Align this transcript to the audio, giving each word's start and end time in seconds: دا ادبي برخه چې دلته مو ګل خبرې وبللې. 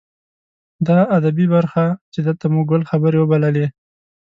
دا 0.87 0.97
ادبي 1.17 1.45
برخه 1.55 1.85
چې 2.13 2.19
دلته 2.27 2.45
مو 2.53 2.61
ګل 2.69 2.81
خبرې 2.91 3.17
وبللې. 3.19 3.65